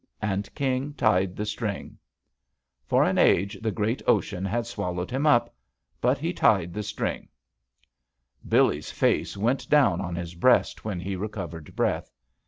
And 0.23 0.51
King 0.55 0.95
tied 0.95 1.35
the 1.35 1.45
string! 1.45 1.99
For 2.87 3.03
an 3.03 3.19
age 3.19 3.59
the 3.61 3.69
great 3.69 4.01
ocean 4.07 4.43
had 4.43 4.65
swallowed 4.65 5.11
him 5.11 5.27
up. 5.27 5.53
But 6.01 6.17
he 6.17 6.33
tied 6.33 6.73
the 6.73 6.81
string! 6.81 7.29
JUST 7.29 7.29
SWEETHEARTS 7.29 8.49
Billee's 8.49 8.91
face 8.91 9.37
went 9.37 9.69
down 9.69 10.01
on 10.01 10.15
his 10.15 10.33
breast 10.33 10.83
when 10.83 10.99
he 10.99 11.15
recovered 11.15 11.75
breath. 11.75 12.11